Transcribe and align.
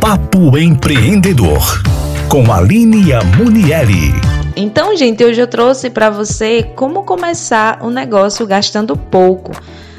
Papo 0.00 0.56
Empreendedor, 0.56 1.82
com 2.28 2.52
Aline 2.52 3.12
Amunieri. 3.12 4.12
Então, 4.54 4.96
gente, 4.96 5.24
hoje 5.24 5.40
eu 5.40 5.46
trouxe 5.48 5.90
para 5.90 6.08
você 6.08 6.62
como 6.76 7.02
começar 7.02 7.80
um 7.82 7.90
negócio 7.90 8.46
gastando 8.46 8.96
pouco. 8.96 9.50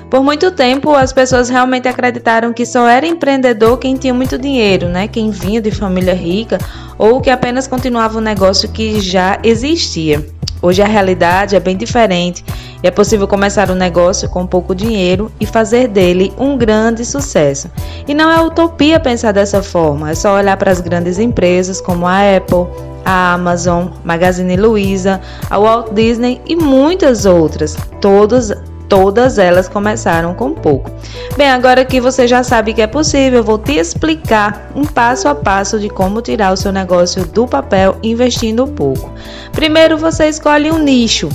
Por 0.10 0.24
muito 0.24 0.52
tempo, 0.52 0.96
as 0.96 1.12
pessoas 1.12 1.50
realmente 1.50 1.88
acreditaram 1.88 2.54
que 2.54 2.66
só 2.66 2.88
era 2.88 3.06
empreendedor 3.06 3.78
quem 3.78 3.98
tinha 3.98 4.14
muito 4.14 4.38
dinheiro, 4.38 4.88
né? 4.88 5.08
Quem 5.08 5.32
vinha 5.32 5.62
de 5.62 5.70
família 5.70 6.14
rica 6.14 6.58
ou 6.98 7.20
que 7.20 7.30
apenas 7.30 7.68
continuava 7.68 8.20
um 8.20 8.22
negócio 8.22 8.70
que 8.70 9.02
já 9.02 9.38
existia. 9.44 10.26
Hoje 10.62 10.82
a 10.82 10.88
realidade 10.88 11.58
é 11.58 11.60
bem 11.60 11.76
diferente 11.76 12.44
é 12.88 12.92
possível 12.92 13.28
começar 13.28 13.70
um 13.70 13.76
negócio 13.76 14.30
com 14.30 14.48
pouco 14.48 14.74
dinheiro 14.74 15.32
e 15.40 15.46
fazer 15.46 15.88
dele 15.88 16.34
um 16.38 16.58
grande 16.58 17.04
sucesso. 17.06 17.70
E 18.08 18.14
não 18.14 18.32
é 18.32 18.42
utopia 18.42 19.00
pensar 19.00 19.32
dessa 19.32 19.62
forma, 19.62 20.12
é 20.12 20.16
só 20.16 20.36
olhar 20.36 20.56
para 20.58 20.72
as 20.72 20.80
grandes 20.80 21.20
empresas 21.20 21.82
como 21.82 22.08
a 22.08 22.38
Apple, 22.38 22.68
a 23.04 23.34
Amazon, 23.34 23.88
Magazine 24.04 24.56
Luiza, 24.56 25.20
a 25.50 25.60
Walt 25.60 25.94
Disney 25.94 26.42
e 26.46 26.56
muitas 26.56 27.26
outras. 27.26 27.76
Todas 28.00 28.54
todas 28.90 29.38
elas 29.38 29.70
começaram 29.70 30.34
com 30.34 30.52
pouco. 30.52 30.92
Bem, 31.38 31.48
agora 31.48 31.86
que 31.86 32.02
você 32.02 32.28
já 32.28 32.44
sabe 32.44 32.74
que 32.74 32.82
é 32.82 32.88
possível, 32.88 33.44
vou 33.44 33.60
te 33.60 33.74
explicar 33.74 34.72
um 34.76 34.84
passo 34.84 35.28
a 35.28 35.36
passo 35.36 35.80
de 35.80 35.90
como 35.90 36.24
tirar 36.24 36.52
o 36.52 36.58
seu 36.58 36.72
negócio 36.72 37.24
do 37.28 37.48
papel 37.48 37.98
investindo 38.02 38.68
pouco. 38.68 39.14
Primeiro, 39.52 39.96
você 39.96 40.28
escolhe 40.28 40.72
um 40.72 40.80
nicho. 40.80 41.30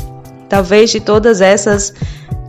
Talvez 0.48 0.90
de 0.90 1.00
todas 1.00 1.40
essas 1.40 1.92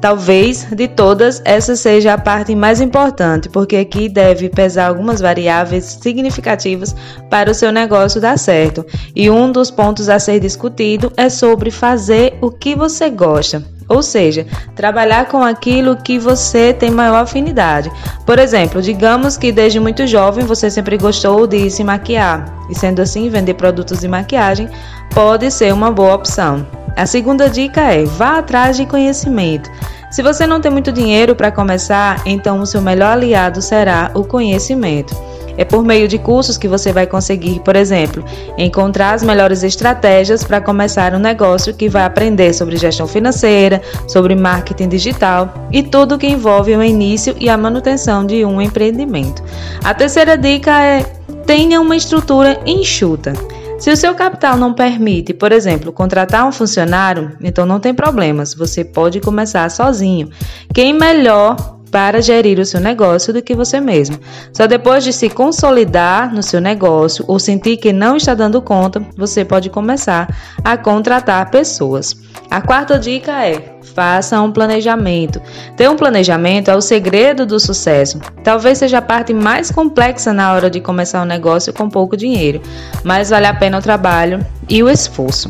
Talvez 0.06 0.68
de 0.72 0.88
todas, 0.88 1.42
essa 1.44 1.76
seja 1.76 2.14
a 2.14 2.18
parte 2.18 2.56
mais 2.56 2.80
importante, 2.80 3.50
porque 3.50 3.76
aqui 3.76 4.08
deve 4.08 4.50
pesar 4.50 4.88
algumas 4.88 5.20
variáveis 5.20 5.98
significativas 6.00 6.96
para 7.28 7.50
o 7.50 7.56
seu 7.56 7.72
negócio 7.72 8.22
dar 8.22 8.38
certo. 8.38 8.86
E 9.16 9.32
um 9.32 9.52
dos 9.52 9.72
pontos 9.72 10.08
a 10.08 10.20
ser 10.20 10.40
discutido 10.40 11.12
é 11.18 11.28
sobre 11.28 11.72
fazer 11.72 12.38
o 12.40 12.52
que 12.52 12.76
você 12.76 13.10
gosta. 13.10 13.64
Ou 13.90 14.04
seja, 14.04 14.46
trabalhar 14.76 15.28
com 15.28 15.44
aquilo 15.44 15.96
que 15.96 16.20
você 16.20 16.72
tem 16.72 16.92
maior 16.92 17.24
afinidade. 17.24 17.92
Por 18.28 18.38
exemplo, 18.38 18.84
digamos 18.84 19.38
que 19.38 19.52
desde 19.52 19.80
muito 19.80 20.06
jovem 20.06 20.46
você 20.46 20.70
sempre 20.70 20.98
gostou 20.98 21.48
de 21.48 21.68
se 21.72 21.84
maquiar, 21.84 22.46
e 22.70 22.76
sendo 22.76 23.02
assim, 23.02 23.28
vender 23.28 23.56
produtos 23.56 24.02
de 24.02 24.08
maquiagem 24.08 24.70
pode 25.16 25.50
ser 25.50 25.74
uma 25.74 25.90
boa 25.90 26.14
opção. 26.14 26.85
A 26.96 27.06
segunda 27.06 27.50
dica 27.50 27.82
é: 27.82 28.04
vá 28.04 28.40
atrás 28.40 28.78
de 28.78 28.86
conhecimento. 28.86 29.70
Se 30.12 30.24
você 30.24 30.48
não 30.48 30.62
tem 30.62 30.72
muito 30.72 30.92
dinheiro 30.92 31.36
para 31.36 31.52
começar, 31.52 32.22
então 32.26 32.60
o 32.62 32.66
seu 32.66 32.82
melhor 32.82 33.12
aliado 33.12 33.62
será 33.62 34.12
o 34.14 34.24
conhecimento. 34.24 35.14
É 35.58 35.64
por 35.64 35.84
meio 35.84 36.08
de 36.08 36.18
cursos 36.18 36.58
que 36.58 36.68
você 36.68 36.92
vai 36.92 37.08
conseguir, 37.08 37.60
por 37.62 37.76
exemplo, 37.76 38.24
encontrar 38.58 39.14
as 39.14 39.24
melhores 39.24 39.64
estratégias 39.64 40.44
para 40.44 40.60
começar 40.60 41.14
um 41.14 41.20
negócio 41.20 41.74
que 41.74 41.88
vai 41.88 42.04
aprender 42.04 42.54
sobre 42.54 42.78
gestão 42.78 43.08
financeira, 43.08 43.82
sobre 44.08 44.36
marketing 44.36 44.90
digital 44.90 45.54
e 45.72 45.82
tudo 45.82 46.18
que 46.18 46.28
envolve 46.28 46.76
o 46.76 46.84
início 46.84 47.36
e 47.40 47.50
a 47.50 47.58
manutenção 47.58 48.26
de 48.26 48.44
um 48.44 48.62
empreendimento. 48.62 49.44
A 49.84 49.94
terceira 49.94 50.38
dica 50.38 50.82
é 50.84 51.06
tenha 51.46 51.80
uma 51.80 51.96
estrutura 51.96 52.60
enxuta. 52.66 53.34
Se 53.78 53.92
o 53.92 53.98
seu 53.98 54.16
capital 54.16 54.58
não 54.58 54.74
permite, 54.74 55.34
por 55.34 55.52
exemplo, 55.52 55.92
contratar 55.92 56.48
um 56.48 56.52
funcionário, 56.52 57.38
então 57.42 57.66
não 57.66 57.80
tem 57.80 57.94
problemas, 57.94 58.54
você 58.54 58.86
pode 58.86 59.20
começar 59.20 59.70
sozinho. 59.70 60.30
Quem 60.74 60.94
melhor 60.94 61.75
para 61.96 62.22
gerir 62.22 62.60
o 62.60 62.66
seu 62.66 62.82
negócio 62.82 63.32
do 63.32 63.42
que 63.42 63.56
você 63.56 63.80
mesmo. 63.80 64.20
Só 64.52 64.68
depois 64.68 65.02
de 65.02 65.14
se 65.14 65.30
consolidar 65.30 66.30
no 66.30 66.44
seu 66.44 66.60
negócio 66.60 67.24
ou 67.26 67.40
sentir 67.40 67.78
que 67.78 67.94
não 67.94 68.18
está 68.18 68.34
dando 68.34 68.62
conta, 68.62 69.02
você 69.16 69.46
pode 69.46 69.70
começar 69.70 70.28
a 70.62 70.76
contratar 70.76 71.50
pessoas. 71.50 72.14
A 72.52 72.60
quarta 72.60 73.00
dica 73.00 73.46
é: 73.46 73.78
faça 73.82 74.42
um 74.42 74.52
planejamento. 74.52 75.42
Ter 75.78 75.90
um 75.90 75.96
planejamento 75.96 76.70
é 76.70 76.76
o 76.76 76.82
segredo 76.82 77.46
do 77.46 77.62
sucesso. 77.62 78.20
Talvez 78.44 78.80
seja 78.80 78.98
a 78.98 79.02
parte 79.02 79.34
mais 79.34 79.72
complexa 79.72 80.34
na 80.34 80.52
hora 80.52 80.70
de 80.70 80.82
começar 80.82 81.22
um 81.22 81.26
negócio 81.26 81.72
com 81.72 81.90
pouco 81.90 82.18
dinheiro, 82.18 82.62
mas 83.06 83.30
vale 83.30 83.46
a 83.46 83.54
pena 83.54 83.78
o 83.78 83.82
trabalho 83.82 84.46
e 84.68 84.84
o 84.84 84.90
esforço. 84.90 85.50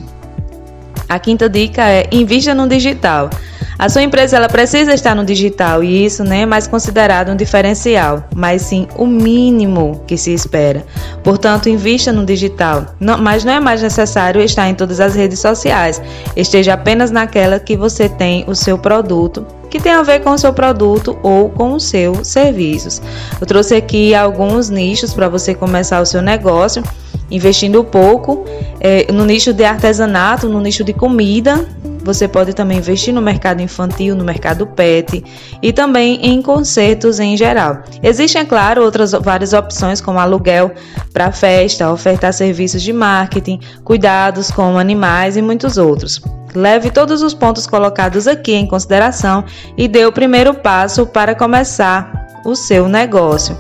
A 1.10 1.18
quinta 1.18 1.50
dica 1.50 1.90
é: 1.90 2.08
invista 2.12 2.54
no 2.54 2.68
digital. 2.68 3.32
A 3.78 3.90
sua 3.90 4.04
empresa 4.04 4.38
ela 4.38 4.48
precisa 4.48 4.94
estar 4.94 5.14
no 5.14 5.26
digital 5.26 5.84
e 5.84 6.06
isso 6.06 6.24
nem 6.24 6.40
né, 6.40 6.42
é 6.42 6.46
mais 6.46 6.66
considerado 6.66 7.32
um 7.32 7.36
diferencial, 7.36 8.24
mas 8.34 8.62
sim 8.62 8.88
o 8.96 9.06
mínimo 9.06 10.02
que 10.08 10.18
se 10.18 10.34
espera. 10.34 10.86
Portanto, 11.24 11.68
invista 11.68 12.14
no 12.14 12.26
digital, 12.26 12.86
não, 13.00 13.18
mas 13.18 13.44
não 13.44 13.52
é 13.52 13.60
mais 13.60 13.82
necessário 13.82 14.42
estar 14.42 14.70
em 14.70 14.76
todas 14.76 15.02
as 15.02 15.14
redes 15.14 15.40
sociais. 15.40 16.02
Esteja 16.38 16.74
apenas 16.74 17.12
naquela 17.12 17.60
que 17.60 17.76
você 17.76 18.08
tem 18.08 18.46
o 18.48 18.56
seu 18.56 18.78
produto 18.78 19.46
que 19.70 19.82
tem 19.82 19.92
a 19.92 20.04
ver 20.04 20.22
com 20.22 20.30
o 20.30 20.38
seu 20.38 20.54
produto 20.54 21.18
ou 21.22 21.50
com 21.50 21.74
os 21.74 21.84
seus 21.84 22.30
serviços. 22.30 23.02
Eu 23.42 23.46
trouxe 23.46 23.76
aqui 23.76 24.16
alguns 24.16 24.70
nichos 24.70 25.14
para 25.14 25.28
você 25.28 25.54
começar 25.54 26.00
o 26.00 26.06
seu 26.06 26.22
negócio, 26.22 26.82
investindo 27.30 27.84
pouco 27.84 28.46
é, 28.80 29.12
no 29.12 29.26
nicho 29.26 29.52
de 29.52 29.66
artesanato, 29.66 30.48
no 30.48 30.62
nicho 30.62 30.82
de 30.82 30.94
comida, 30.94 31.68
você 32.06 32.28
pode 32.28 32.54
também 32.54 32.78
investir 32.78 33.12
no 33.12 33.22
mercado 33.22 33.62
infantil, 33.62 34.16
no 34.16 34.24
mercado 34.24 34.68
pet 34.68 35.26
e 35.60 35.74
também 35.74 36.20
em 36.22 36.40
concertos 36.40 37.20
em 37.20 37.36
geral. 37.36 37.80
Existem, 38.04 38.44
é 38.44 38.46
claro, 38.46 38.84
outras 38.84 39.12
várias 39.14 39.54
opções 39.54 40.00
como 40.00 40.20
aluguel 40.20 40.72
para 41.12 41.32
festa, 41.32 41.92
ofertar 41.92 42.32
serviços 42.32 42.84
de 42.84 42.94
marketing, 42.94 43.60
cuidados 43.84 44.52
com 44.52 44.78
animais 44.78 45.36
e 45.36 45.42
muitos 45.42 45.78
outros. 45.78 46.22
Leve 46.54 46.92
todos 46.92 47.24
os 47.24 47.34
pontos 47.34 47.66
colocados 47.66 48.28
aqui 48.28 48.54
em 48.54 48.68
consideração 48.68 49.44
e 49.76 49.88
dê 49.88 50.06
o 50.06 50.12
primeiro 50.12 50.54
passo 50.54 51.08
para 51.08 51.34
começar 51.34 52.28
o 52.46 52.56
seu 52.56 52.88
negócio. 52.88 53.58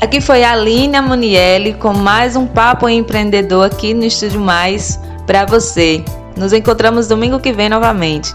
Aqui 0.00 0.20
foi 0.20 0.44
a 0.44 0.52
Aline 0.52 1.00
Munielli 1.00 1.74
com 1.74 1.92
mais 1.92 2.36
um 2.36 2.46
Papo 2.46 2.88
Empreendedor 2.88 3.66
aqui 3.66 3.92
no 3.92 4.04
Estúdio 4.04 4.40
Mais 4.40 5.00
para 5.26 5.44
você. 5.44 6.04
Nos 6.36 6.52
encontramos 6.52 7.08
domingo 7.08 7.40
que 7.40 7.52
vem 7.52 7.68
novamente. 7.68 8.34